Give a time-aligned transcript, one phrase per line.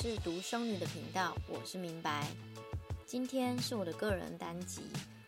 [0.00, 2.30] 是独生女的频道，我是明白。
[3.04, 4.82] 今天是我的个人单集，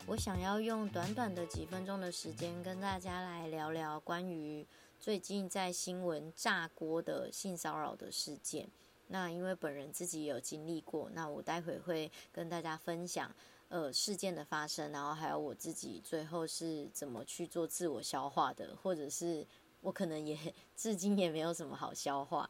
[0.07, 4.65] 我想要用短短的几分钟的时间，跟大家来聊聊关于
[5.01, 8.69] 最近在新闻炸锅的性骚扰的事件。
[9.09, 13.29] 那因为本人自己有经历过，那我待会会跟大家分享，
[13.71, 19.45] 呃，事件的发生，然后还有我自己最后是怎么去做自我消化的，或者是
[19.80, 20.39] 我可能也
[20.77, 22.48] 至今也没有什么好消化。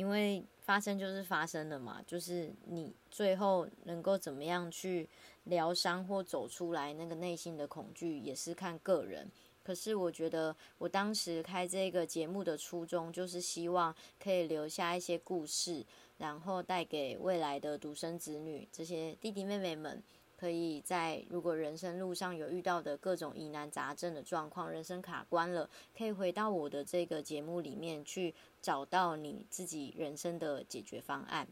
[0.00, 5.06] 因为发生就是发生了嘛，就是你最后能够怎么样去
[5.44, 9.30] 疗伤或走出来，那个内心的恐惧也是看个人。
[9.62, 15.84] 可是我觉得我当时开这个节目的初衷，就是希望可以留下一些故事，
[16.16, 20.02] 然后带给未来的独生子女这些弟弟妹妹们。
[20.40, 31.46] 可以在如果人生路上有遇到的各种疑难杂症的状况，人生卡关了，可以回到我的这个节目里面去找到你自己人生的解决方案。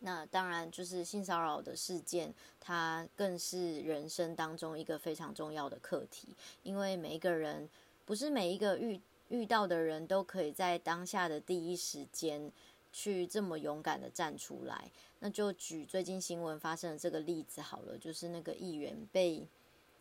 [0.00, 7.66] 那当然就是性骚扰的事件，它更是人生当中一个非常重要的课题，因为每一个人
[8.04, 9.00] 不是每一个遇
[9.30, 12.52] 遇到的人都可以在当下的第一时间。
[12.98, 19.46] 去这么勇敢的站出来，那就举最近新闻发生的这个例子好了，就是那个议员被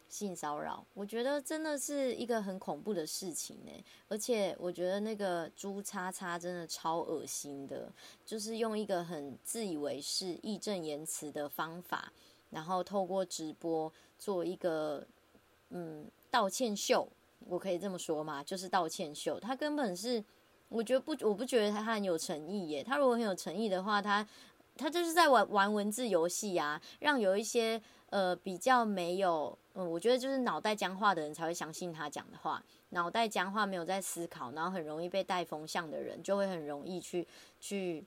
[0.07, 3.71] 性骚扰，我觉得真的是一个很恐怖的事情呢。
[4.07, 7.91] 而且我觉得那个朱叉叉真的超恶心的，
[8.25, 12.13] 就是用一个很自以为是、义正言辞的方法，
[12.49, 15.05] 然后透过直播做一个
[15.71, 17.05] 嗯道歉秀，
[17.39, 18.41] 我可以这么说吗？
[18.41, 20.23] 就是道歉秀，他根本是。
[20.75, 22.83] 我觉得不，我不觉得他很有诚意耶。
[22.83, 24.27] 他如果很有诚意的话，他
[24.75, 32.61] 他就是在玩玩文字游戏呀，让有一些呃比较没有嗯，我觉得就是脑袋僵化的人才会相信他讲的话。
[32.89, 37.25] 脑袋僵化没有在思考，然后很容易被带风向的人，就会很容易去
[37.59, 38.03] 去。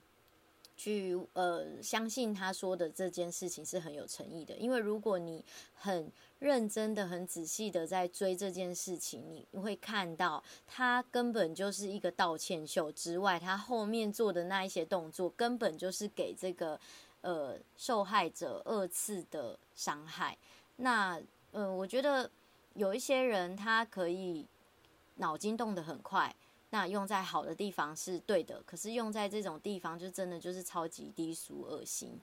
[0.79, 6.09] 去呃相信他说的这件事情是很有诚意的，因为如果你很
[6.39, 16.79] 认真的、很仔细的在追这件事情，你会看到他根本就是一个道歉秀之外，他后面做的那一些动作根本就是给这个
[17.19, 20.37] 呃受害者二次的伤害。
[20.77, 22.31] 那呃，我觉得
[22.75, 24.47] 有一些人他可以
[25.15, 26.33] 脑筋动得很快。
[26.71, 32.19] 那用在好的地方是对的，可是用在这种地方就真的就是超级低俗恶心。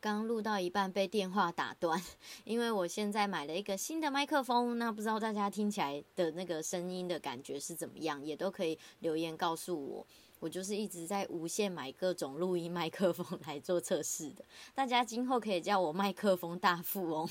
[0.00, 2.02] 刚录到一半被电话打断，
[2.42, 10.06] 因为我现在买了一个新的麦克风，那不知道大家听起来的那个声音的感觉是怎么样，也都可以留言告诉我。
[10.40, 17.30] 我就是一直在无限买各种录音麦克风来做测试的，大家今后可以叫我麦克风大富翁。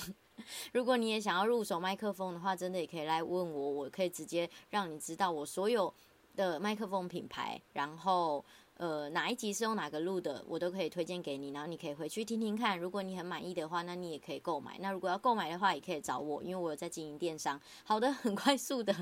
[0.72, 5.94] 如果你也想要入手麦克风的话，真的也可以来问我，我可以直接让你知道我所有。
[6.36, 8.44] 的麦克风品牌，然后
[8.76, 12.80] 呃哪一集是用哪个录的，我都可以推荐给你，然后你可以回去听听看。
[12.80, 14.78] 如果你很满意的话，那你也可以购买。
[14.80, 17.60] 那如果要购买的话，也可以找我，因为我有在经营电商。
[17.84, 18.96] 好的，很快速的，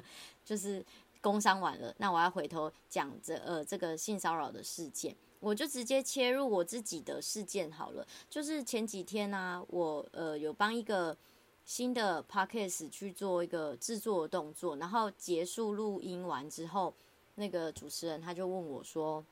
[0.43, 0.85] 就是
[1.21, 1.93] 工商完了。
[1.97, 8.05] 那我要回头讲这呃这个性骚扰的事件，我就直接切入我自己的事件好了。
[8.29, 11.15] 就是前几天呢、我呃有帮一个
[11.63, 16.93] 新的 podcast 去做一个制作的动作，然后结束录音完之后。
[17.39, 19.25] 那个主持人他就问我说：“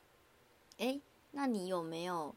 [0.79, 1.01] 诶，
[1.31, 2.33] 那你有没有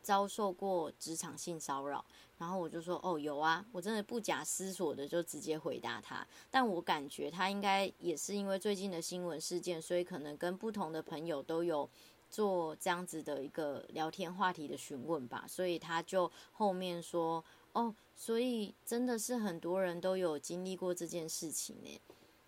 [0.00, 2.02] 遭受过职场性骚扰？”
[2.38, 6.26] 然后我就说：“哦，有啊，我真的不假思索的就直接回答他。
[6.50, 11.86] 但我感觉他应该也是因为最近的新闻事件，所以可能跟不同的朋友都有
[12.30, 15.44] 做这样子的一个聊天话题的询问吧。
[15.46, 22.00] 所以他就后面说：‘哦，所以真的是很多人都有经历过这件事情呢。’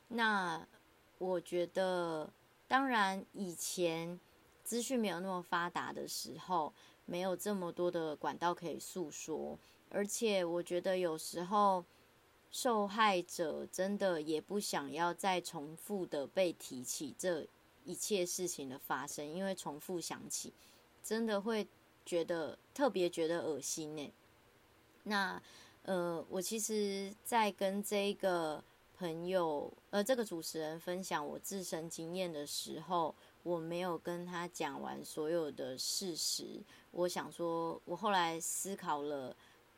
[0.09, 0.67] 那
[1.19, 2.31] 我觉得。”
[2.69, 4.21] 当然，以前
[4.63, 6.73] 资讯没有那么发达的时候，
[7.07, 9.59] 没有这么多的管道可以诉说，
[9.89, 11.83] 而且我觉得有时候
[12.51, 17.47] 受害者真的也不想要再重复的被提起这
[17.87, 20.53] 一切事情的发生，因为重复想起，
[21.03, 21.67] 真的会
[22.05, 24.13] 觉得特别觉得恶心呢。
[25.05, 25.43] 那
[25.85, 28.63] 呃，我其实，在跟这个。
[28.99, 33.15] 朋友，呃，这个主持人分享我自身经验的时候，
[33.45, 36.61] 我没有跟他讲完所有的事实。
[36.91, 39.37] 我想说，我后来思考了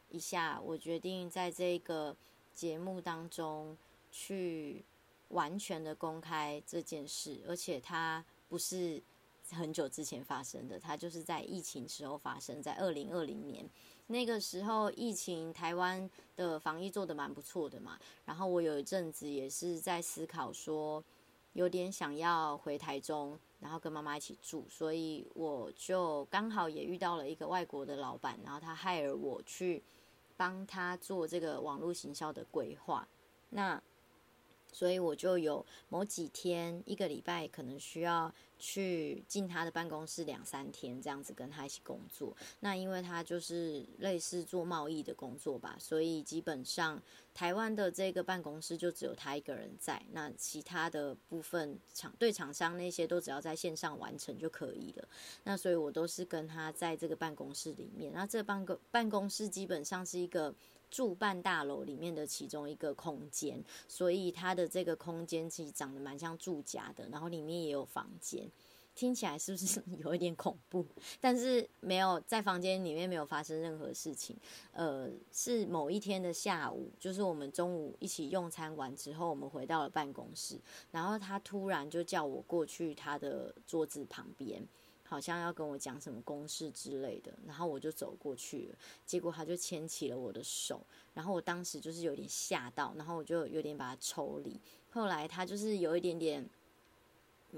[0.08, 2.16] 一下，我决定在这个
[2.54, 3.76] 节目当中
[4.10, 4.82] 去
[5.28, 9.02] 完全的公开这件事，而且它不是
[9.50, 13.68] 很久之前发生的，它就是在疫情时候发生在二零二零年。
[14.10, 17.96] 那个时候疫情，台湾的防疫做的蛮不错的嘛。
[18.24, 21.02] 然后我有一阵子也是在思考说，
[21.52, 29.80] 有点想要回台中，然后跟妈妈一起住，所以我就刚好也遇到了一个外国的老板，然后他害了我去
[30.36, 33.06] 帮他做这个网络行销的规划。
[33.50, 33.80] 那
[34.72, 42.36] 所以我就有某几天，一个礼拜可能需要去进他的办公室两三天，这样子跟他一起工作。
[42.60, 47.00] 那因为他就是类似做贸易的工作吧，所以基本上
[47.34, 50.02] 台湾的这个办公室就只有他一个人在。
[50.12, 55.08] 那其他的部分厂对厂商那些都只要在线上完成就可以了。
[55.44, 58.12] 那所以我都是跟他在这个办公室里面。
[58.12, 60.54] 那这办公办公室基本上是一个。
[60.90, 68.50] 住办大楼里面的其中一个空间，所以它的这个空间其实长得蛮像住家的，然后里面也有房间，
[68.94, 70.84] 听起来是不是有一点恐怖？
[71.20, 74.36] 但是没有在房间里面没有发生任何事情。
[74.72, 80.60] 呃，是某一天的下午，就是我们中午一起用餐完之后，我们回到了办公室，
[80.90, 84.66] 然后他突然就叫我过去他的桌子旁边。
[85.10, 90.80] 好像要跟我讲什么公式之类的，然后我就走过去了，结果他就牵起了我的手，
[91.14, 94.56] 然后我当时就是有点吓到，然后我就有点把他抽离。
[94.92, 96.48] 后来他就是有一点点，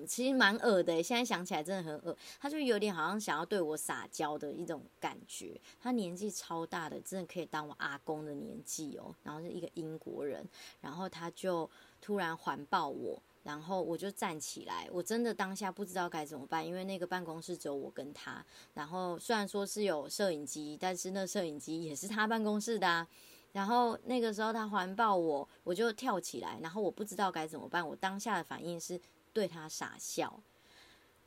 [0.09, 2.17] 其实蛮恶的，现在想起来真的很恶。
[2.41, 5.61] 他就有点好像想要对我撒娇的一种感觉。
[5.79, 9.15] 他年纪超大的，真的可以当我阿公的年纪哦。
[9.23, 10.43] 然后是一个英国人，
[10.81, 11.69] 然后他就
[12.01, 13.23] 突然环抱我。
[13.43, 18.44] 然后我就站起来，我真的当下不知道该怎么办，因为那个办公室只有我跟他。
[18.75, 23.06] 然后虽然说是有摄影机，但是那摄影机也是他办公室的啊。
[23.53, 27.87] 然后那个时候他环抱我，我就跳起来，然后我不知道该怎么办。
[27.87, 29.00] 我当下的反应是
[29.33, 30.41] 对他傻笑。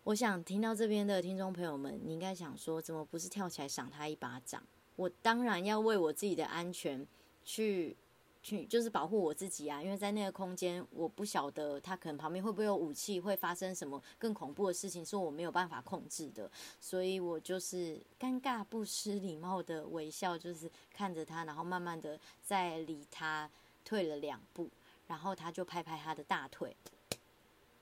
[0.06, 4.64] 我想听到这边的听众朋友们，你应该想说，怎么不是跳起来赏他一巴掌？
[4.96, 7.06] 我当然要为我自己的安全
[7.44, 7.98] 去。
[8.46, 16.48] 去就是保护我自己啊，因为在那个空间，我不晓得他可能旁边会不会有武器，会发生什么更恐怖的事情，是我没有办法控制的，
[16.80, 23.50] 所以我就是尴尬不失礼貌的微笑，就是看着他，然后慢慢的在离他
[23.84, 24.70] 退了两步，
[25.08, 26.76] 然后他就拍拍他的大腿，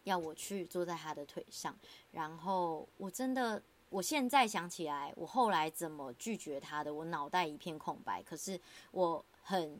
[0.05, 1.75] 要我去坐在他的腿上，
[2.13, 8.57] 然后我真的，我现在想起来，我后来怎么拒绝他的，我脑袋一片空白，可是
[8.91, 9.77] 我很。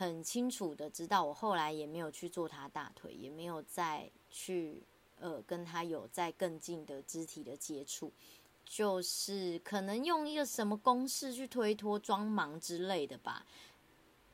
[0.00, 4.82] 很清楚的知道，我后来也没有去做他大腿，也没有再去
[5.18, 8.10] 呃跟他有在更近的肢体的接触，
[8.64, 13.44] 就是可能用一个什么公式去推脱装忙之类的吧，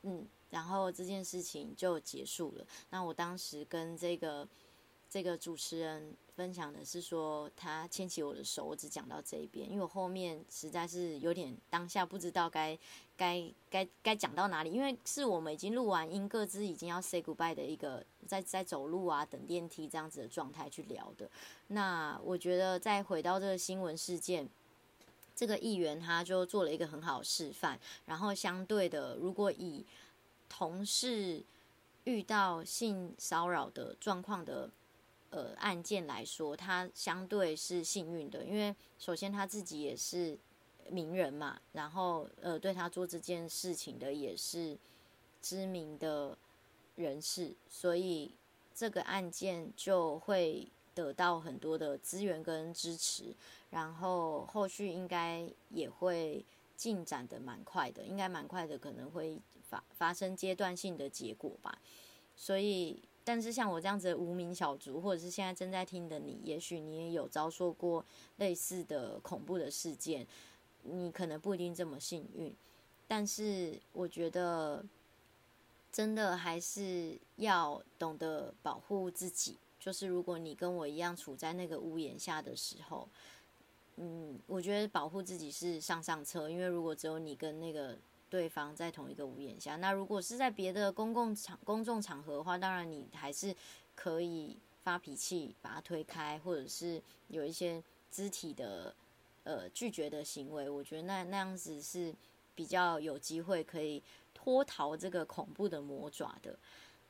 [0.03, 2.65] 嗯，然后这件事情就结束了。
[2.89, 4.47] 那我当时跟这个
[5.09, 6.15] 这个主持人。
[6.37, 12.77] 分享的是说他牵起我的手，我只讲到这一边，因为我后面实在是有点当下不知道该
[13.17, 21.27] 该该该讲到哪里，因为是我们已经录完音，各自已经要 say goodbye 的一个在在走路啊等电梯这样子的状态去聊的。
[21.69, 24.47] 那我觉得再回到这个新闻事件，
[25.35, 29.83] 这个议员他就做了一个很好示范，然后相对的，如果以
[30.47, 31.43] 同事
[32.03, 34.69] 遇到性骚扰的状况的。
[35.29, 40.37] 呃，案件来说，他相对是幸运的，因为首先他自己也是
[40.89, 44.77] 名人嘛，然后呃，对他做这件事情的也是
[45.41, 46.37] 知名的
[46.95, 48.31] 人士，所以
[48.73, 50.65] 这个案件就会
[50.95, 53.35] 得到很多的资源跟支持，
[53.69, 56.45] 然后后续应该也会
[56.77, 59.37] 进展的蛮快的，应该蛮快的，可能会
[59.69, 61.77] 发发生阶段性的结果吧，
[62.37, 63.03] 所以。
[63.27, 68.05] 但是像我这样子的无名小卒，或者是现在正在听的你，也许你也有遭受过
[68.37, 70.25] 类似的恐怖的事件，
[70.83, 72.55] 你可能不一定这么幸运。
[73.05, 74.81] 但是我觉得，
[75.91, 79.57] 真的还是要懂得保护自己。
[79.77, 83.09] 就是如果你跟我一样处在那个屋檐下的时候，
[83.97, 87.97] 嗯，我觉得保护自己是上上策，因为如果只有你跟那个。
[88.29, 93.55] 对方在同一个屋檐下，那如果是在别的公共场、公众场合的话，当然你还是
[93.95, 97.81] 可以发脾气，把他推开，或者是有一些
[98.11, 98.93] 肢体的
[99.45, 100.69] 呃拒绝的行为。
[100.69, 102.13] 我觉得那那样子是
[102.53, 104.03] 比较有机会可以
[104.33, 106.59] 脱逃这个恐怖的魔爪的。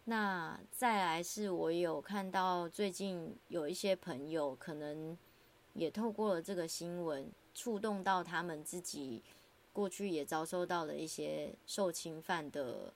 [0.06, 5.18] 那再来是我有看到最近有一些朋友可能
[5.74, 9.24] 也透过了这个新闻，触动到他们自己。
[9.78, 12.92] 过去也遭受到了一些受侵犯的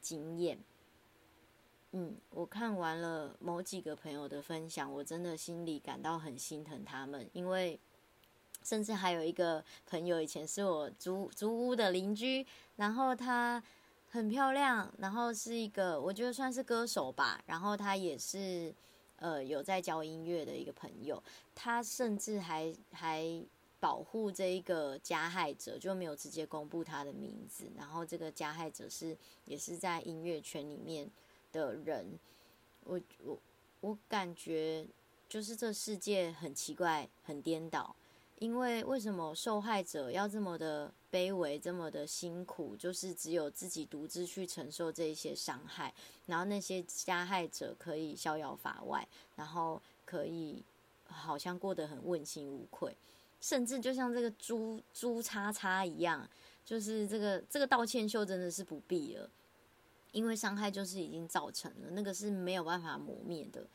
[0.00, 0.58] 经验，
[1.90, 7.78] 嗯，我看完了某几个朋友的分享，我真的心里感到很心疼他们，因为
[8.62, 12.46] 甚至还有一个朋友以前是我租租屋的邻居，
[12.76, 13.62] 然后她
[14.08, 18.74] 很漂亮，然后是一个我觉得算是歌手吧，然后她也是
[19.16, 21.22] 呃有在教音乐的一个朋友，
[21.54, 23.22] 他甚至还还
[23.82, 27.64] 保护这一个加害者，就没有直接公布他的名字。
[27.76, 31.10] 然后这个加害者是也是在音乐圈里面
[31.50, 32.16] 的人，
[32.84, 33.36] 我我
[33.80, 34.86] 我感觉
[35.28, 37.96] 就是这世界很奇怪，很颠倒。
[38.38, 45.92] 因为为什么受害者要这么的卑微，这么的辛苦，就是只有自己独自去承受这一些伤害，
[46.26, 50.62] 然后那些加害者可以逍遥法外，然后可以
[51.04, 52.96] 好像过得很问心无愧，
[53.42, 56.26] 甚至就像这个猪猪叉叉一样，
[56.64, 59.28] 就是这个这个道歉秀真的是不必了，
[60.12, 63.66] 因为伤害就是已经造成了，那个是没有办法磨灭的。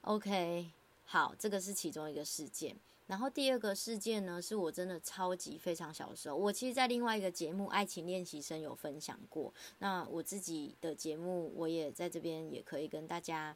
[0.00, 0.70] OK，
[1.04, 2.74] 好，这个是其中一个事件。
[3.06, 9.52] 然后第二个事件呢，是我真的超级非常小的时候，我其实，在另外一个节目《爱情练习生》有分享过。
[9.80, 13.54] 那我自己的节目，我也在这边也可以跟大家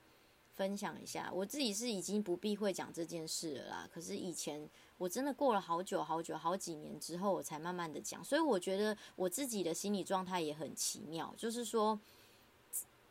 [0.54, 1.30] 分享一下。
[1.32, 3.88] 我自己是已经不避讳讲这件事了啦。
[3.90, 8.22] 可是以前我真的过了好久好久好几年之后，我才慢慢的讲。
[8.22, 11.98] 所以我觉得我自己的心理状态也很奇妙，就是说。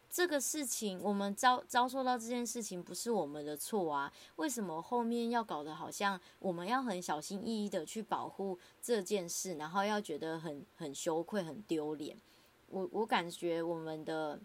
[0.10, 4.12] 这个事情，我们遭遭受到这件事情不是我们的错啊？
[4.38, 12.18] 为什么后面要搞得好像我们要很小心翼翼的去保护这件事，然后要觉得很很羞愧、很丢脸？
[12.70, 14.40] 我我感觉我们的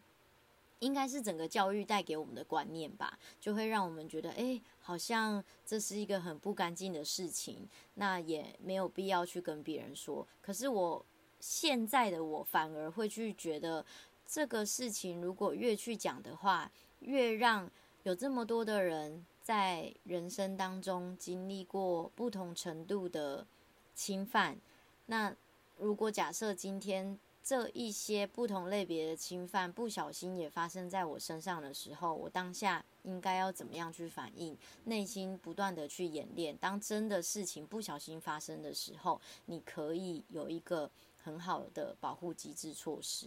[0.83, 10.29] 应该是整个教育带给我们的观念吧，就会让我们觉得，哎，好像这是一个很不干净的事情，那也没有必要去跟别人说。
[10.43, 11.05] 可是我
[11.41, 13.85] 现在的我反而会去觉得。
[14.25, 16.71] 这个事情如果越去讲的话，
[17.01, 17.71] 越让
[18.05, 23.47] 有这么多的人在人生当中经历过不同程度的
[23.95, 24.57] 侵犯。
[25.05, 25.35] 那
[25.77, 34.57] 如果假设今天这一些不同类别的侵犯不小心也发生在我身上的时候，我当下应该要怎么样去反应？
[34.85, 40.89] 内心不断的去演练，当真的事情不小心发生的时候，你可以有一个
[41.21, 43.27] 很好的保护机制措施。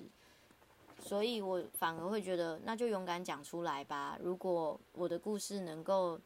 [0.97, 4.17] 所以我反而会觉得，那就勇敢讲出来吧。
[4.21, 6.17] 如果我的故事能够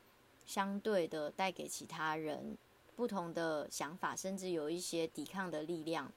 [0.45, 2.55] 相对的带给其他人
[2.95, 6.11] 不同的想法，甚至有一些抵抗的力量，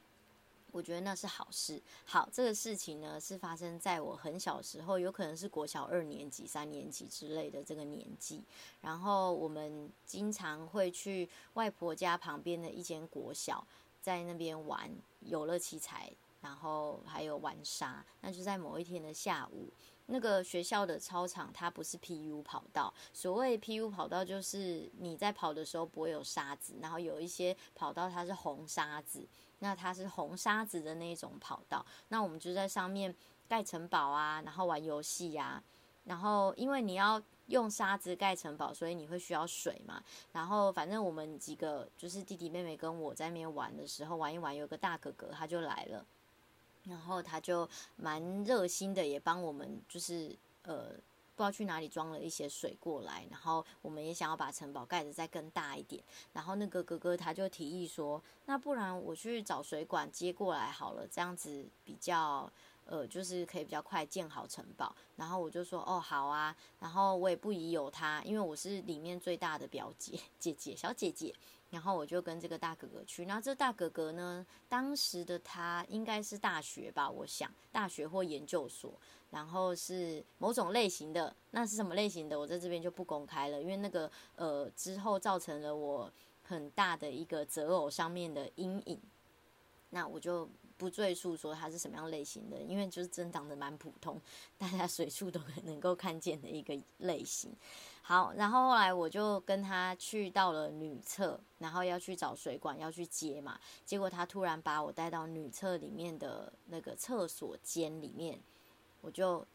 [0.72, 1.80] 我觉得那是好事。
[2.04, 8.42] 好，这个事情呢是发生在我很小时候，有可能是国小二年级、三年级之类的这个年纪。
[8.80, 13.64] 然后我们经常会去外婆家旁边的一间国小，
[14.00, 16.12] 在那边玩游乐器材。
[16.40, 19.72] 然后还有玩沙，那就在某一天的下午，
[20.06, 29.24] 那个学校的操场它不是 PU 跑道，所谓 PU 跑道就是你在跑的时候不会有沙子，然后有一些跑道它是红沙子，
[29.62, 33.14] 那它是红沙子的那种跑道，那我们就在上面
[33.48, 35.62] 盖城堡啊，然后玩游戏呀，
[36.04, 40.02] 然后因为你要用沙子盖城堡，所以你会需要水嘛，
[40.32, 46.04] 然后反正我们几个就是弟弟妹妹跟我在那边玩的时候，玩一玩，有个大哥哥他就来了。
[46.84, 50.90] 然后他就蛮热心的，也帮我们，就是呃，
[51.34, 53.26] 不知道去哪里装了一些水过来。
[53.30, 56.02] 然后我们也想要把城堡盖得再更大一点。
[56.32, 62.50] 然后那个哥哥他就提议说：“那不然我去找水管接过来好了，这样子比较
[62.84, 71.34] 呃，就是可以比较快建好城堡。”然后我就说：“哦，好啊。”然后我也不疑有他，因为我是里面最大的表姐姐姐小姐姐。
[71.72, 78.92] 然后我就跟这个大哥哥去，那这大哥哥呢，当时的他应该是大学吧，我想大学或研究所，
[79.30, 86.12] 然后是某种类型的，那是什么类型的，我在这边就不公开了，因为那个呃之后造成了我
[86.42, 89.00] 很大的一个择偶上面的阴影，
[89.88, 90.46] 那我就
[90.82, 94.20] 不赘述说他是什么样类型的，因为就是真长得蛮普通，
[94.58, 97.54] 大家随处都能够看见的一个类型。
[98.02, 103.60] 好，然后后来我就跟他去到了女厕，然后要去找水管要去接嘛。
[103.84, 108.40] 结果他突然把我带到女厕里面的那个厕所间里面，
[109.02, 109.46] 我就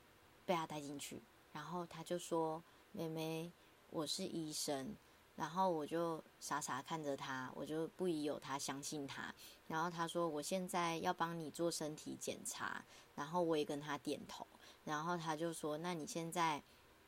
[0.46, 1.22] 被他带进去。
[1.52, 3.52] 然后他就说：“妹妹，
[3.90, 4.96] 我是医生。”
[5.38, 9.34] 然后我就傻傻看着他，我就不疑有他，相信他。
[9.68, 12.84] 然后他说：“我现在要帮你做身体检查。”
[13.16, 14.46] 然后我也跟他点头。
[14.84, 16.62] 然后他就说：“那你现在？”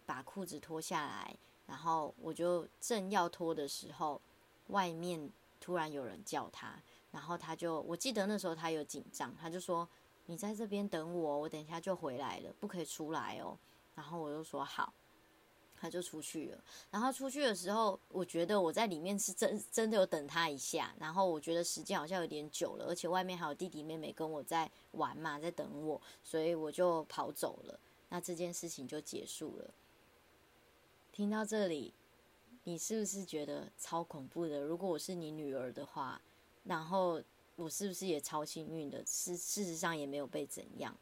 [0.09, 4.19] 把裤子脱下来，然后我就正要脱的时候，
[4.69, 5.31] 外面
[5.61, 6.81] 突然有人叫他，
[7.11, 9.87] 然后他就，我记得那时候他有紧张，他就说
[10.25, 13.55] ：“你在这边等我，我等一下就回来了，不可以出来哦。”
[13.93, 14.91] 然后我就说：“好。”
[15.79, 16.63] 他就出去了。
[16.91, 27.79] 然后出去的时候，我觉得我在里面是真真的有等他一下，然后我觉得时间好像有点久了，而且外面还有弟弟妹妹跟我在玩嘛，在等我，所以我就跑走了。
[28.09, 29.73] 那这件事情就结束了。
[31.11, 31.93] 听到这里，
[32.63, 34.61] 你是不是觉得超恐怖的？
[34.61, 36.21] 如果我是你女儿的话，
[36.63, 37.21] 然后
[37.55, 39.03] 我是不是也超幸运的？
[39.03, 40.95] 事事实上也没有被怎样。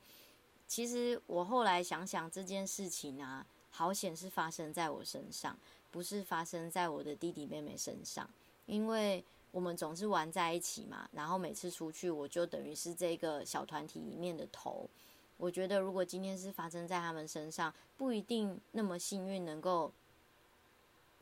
[0.67, 3.45] 其实我后来想想这件事情啊，
[3.77, 5.55] 好险是发生在我身上，
[5.91, 8.27] 不是发生在我的弟弟妹妹身上，
[8.65, 11.07] 因为我们总是玩在一起嘛。
[11.11, 14.89] 然后每次出去，我就等于是这个小团体里面的头。
[15.37, 19.91] 我觉得如果今天是发生在他们身上，不一定那么幸运能够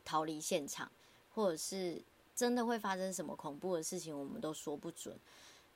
[0.02, 0.90] 逃离现场，
[1.34, 2.00] 或者是
[2.34, 5.14] 真的会发生什么恐怖的事情，我们都说不准。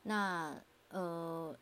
[0.05, 0.57] 那
[0.89, 1.55] 呃，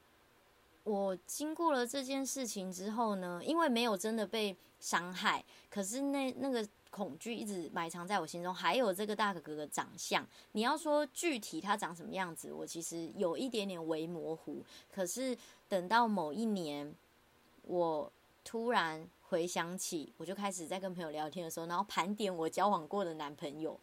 [0.89, 8.55] 我经过了这件事情之后呢，因为没有真的被伤害，可是那那个恐惧一直埋藏在我心中。
[8.55, 14.65] 还有这个大哥哥的长相，你要说具体他长什么样子，我其实有一点点微模糊。
[14.91, 15.37] 可是
[15.69, 16.95] 等到某一年，
[17.63, 18.11] 我
[18.43, 19.07] 突然。
[19.31, 23.79] 回想起，我就开始在跟朋友聊天的时候，然后盘点我交往过的男朋友，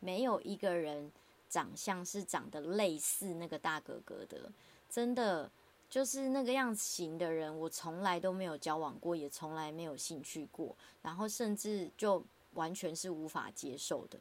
[0.00, 1.10] 没有一个人
[1.48, 4.52] 长相是长得类似那个大哥哥的，
[4.90, 5.50] 真的
[5.92, 14.18] 就是那个样型的人，我从来都没有交往过，也从来没有兴趣过，然后甚至就完全是无法接受的。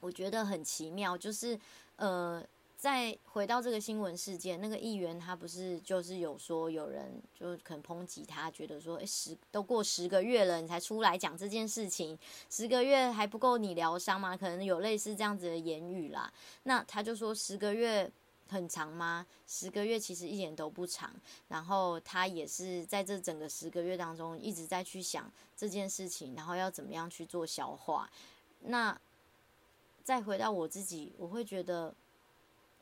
[0.00, 1.60] 我觉得很奇妙，就是
[1.96, 2.42] 呃。
[2.78, 12.16] 再回到这个新闻事件，那个议员他不是就是有说有人就可能抨击他，觉得说，诶，十都过十个月了，你才出来讲这件事情，
[12.48, 14.36] 十个月还不够你疗伤吗？
[14.36, 16.32] 可能有类似这样子的言语啦。
[16.62, 18.08] 那他就说十个月
[18.48, 19.26] 很长吗？
[19.46, 21.14] 十个月其实一点都不长。
[21.48, 28.10] 然后他也是在这整个十个月当中一直在去想这件事情，然后要怎么样去做消化。
[28.60, 28.98] 那
[30.02, 31.94] 再回到我自己，我会觉得。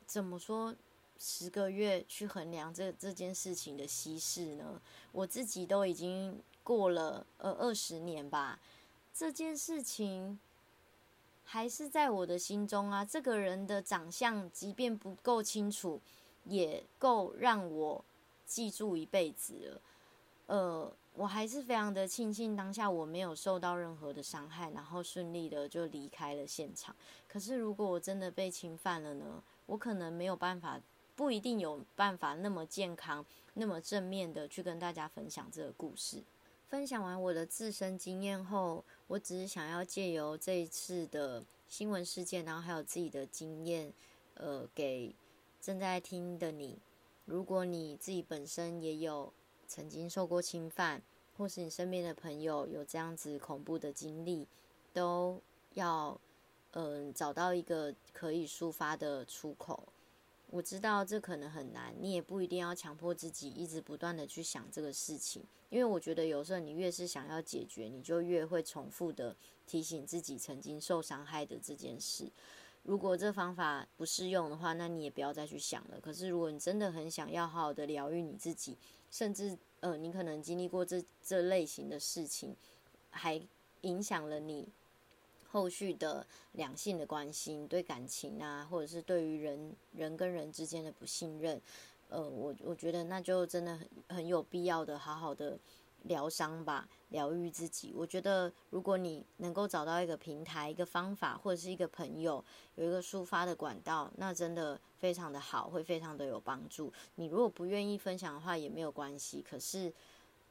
[0.07, 0.73] 怎么说
[1.19, 4.81] 十个月去衡量这这件事情的稀释呢？
[5.11, 8.57] 我自己都已经过了呃二十年吧，
[9.13, 10.39] 这件事情
[11.49, 13.05] 还是在我的心中啊。
[13.05, 16.01] 这个人的长相，即便不够清楚，
[16.43, 18.03] 也够让我
[18.45, 19.81] 记住一辈子了。
[20.47, 26.93] 呃，我还是非常的庆幸当下我没有受到任何的伤害，然后顺利的就离开了现场。
[27.27, 29.41] 可是如果我真的被侵犯了呢？
[29.67, 30.79] 我可能没有办法，
[31.15, 36.23] 不一定有办法那么健康、那么正面的去跟大家分享这个故事。
[36.69, 43.91] 分享完我的自身经验后，我只是想要借由这一次的新闻事件，然后还有自己的经验，
[44.35, 45.15] 呃，给
[45.61, 46.77] 正在听的你。
[47.25, 49.31] 如果你自己本身也有
[49.67, 51.01] 曾经受过侵犯，
[51.37, 54.47] 或是你身边的朋友有这样子恐怖的经历，
[54.93, 55.41] 都
[55.73, 56.19] 要。
[56.73, 59.81] 嗯，找到一个可以抒发的出口。
[60.49, 72.31] 我知道这可能很难，你也不一定要强迫自己一直不断的去想这个事情，因为我觉得有时候你越是想要解决，你就越会重复的提醒自己曾经受伤害的这件事。
[72.83, 75.99] 如果这方法不适用的话，那你也不要再去想了。
[75.99, 78.77] 可是如果你真的很想要好好的疗愈你自己，
[79.11, 82.55] 甚至呃，你可能经历过这这类型的事情，
[83.09, 83.41] 还
[83.81, 84.69] 影响了你。
[85.57, 91.59] 后续的两性的关系，对感情啊，或者是对于人人跟人之间的不信任，
[92.09, 95.57] 呃，我我觉得那就真的很很有必要的好好的
[96.03, 97.91] 疗伤吧，疗愈自己。
[97.95, 106.93] 我觉得如果你能够找到一个平台、一个方法，或者是一个朋友，有一个抒发的管道，那真的非常的好，会非常的有帮助。
[107.15, 109.41] 你如果不愿意分享的话，也没有关系。
[109.41, 109.91] 可是。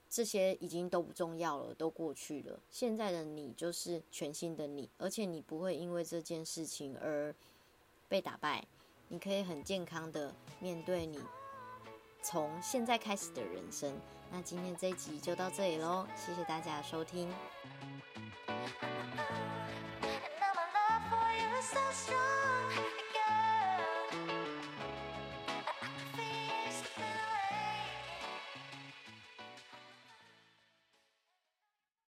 [0.09, 2.61] 这些已经都不重要了，都过去了。
[2.71, 7.35] 现在的你就是全新的你，而且你不会因为这件事情而
[8.09, 8.65] 被打败。
[9.09, 11.21] 你可以很健康的面对你
[12.23, 13.97] 从现在开始的人生。
[14.33, 17.33] 那今天这一集就到这里喽，谢谢大家的收听。